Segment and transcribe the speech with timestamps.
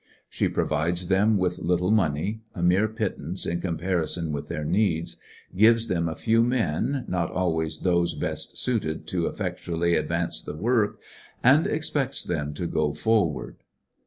[0.27, 5.17] She pro vides them with little money, a mere pittance in comparison with their needs,
[5.55, 10.55] gives them a few men, not always those best suited to ef fectually advance the
[10.55, 10.99] work,
[11.43, 13.57] and expects them to go forward.